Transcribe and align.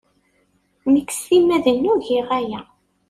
Nekk 0.93 1.09
s 1.13 1.19
timmad-inu 1.27 1.93
giɣ 2.05 2.27
aya. 2.37 2.61